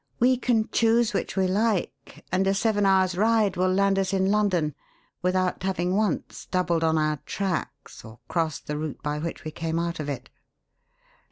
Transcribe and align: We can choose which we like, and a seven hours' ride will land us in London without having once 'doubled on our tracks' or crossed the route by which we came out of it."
We 0.19 0.35
can 0.35 0.67
choose 0.71 1.13
which 1.13 1.37
we 1.37 1.45
like, 1.45 2.25
and 2.31 2.47
a 2.47 2.55
seven 2.55 2.87
hours' 2.87 3.15
ride 3.15 3.55
will 3.55 3.71
land 3.71 3.99
us 3.99 4.13
in 4.13 4.31
London 4.31 4.73
without 5.21 5.61
having 5.61 5.95
once 5.95 6.47
'doubled 6.49 6.83
on 6.83 6.97
our 6.97 7.17
tracks' 7.27 8.03
or 8.03 8.17
crossed 8.27 8.65
the 8.65 8.79
route 8.79 9.03
by 9.03 9.19
which 9.19 9.43
we 9.43 9.51
came 9.51 9.77
out 9.77 9.99
of 9.99 10.09
it." 10.09 10.31